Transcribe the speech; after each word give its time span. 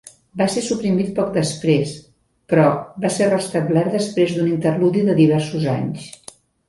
Va 0.41 0.45
ser 0.51 0.61
suprimit 0.67 1.09
poc 1.19 1.27
després, 1.35 1.91
però, 2.53 2.65
va 3.05 3.11
ser 3.17 3.27
restablert 3.35 3.93
després 3.99 4.35
d'un 4.39 4.51
interludi 4.55 5.05
de 5.11 5.17
diversos 5.21 5.69
anys. 5.75 6.09